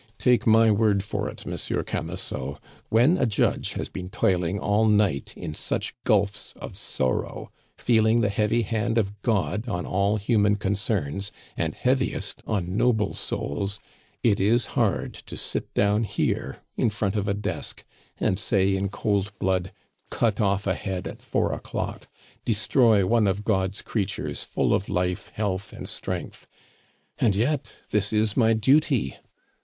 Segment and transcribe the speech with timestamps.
[0.17, 2.57] Take my word for it, Monsieur Camusot,
[2.89, 8.29] when a judge has been toiling all night in such gulfs of sorrow, feeling the
[8.29, 13.79] heavy hand of God on all human concerns, and heaviest on noble souls,
[14.23, 17.83] it is hard to sit down here, in front of a desk,
[18.17, 19.71] and say in cold blood,
[20.09, 22.07] 'Cut off a head at four o'clock!
[22.43, 26.47] Destroy one of God's creatures full of life, health, and strength!'
[27.19, 29.17] And yet this is my duty!